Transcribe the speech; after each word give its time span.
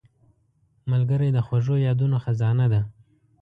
ملګری 0.91 1.29
د 1.33 1.37
خوږو 1.45 1.75
یادونو 1.87 2.17
خزانه 2.23 2.65
ده 2.73 2.81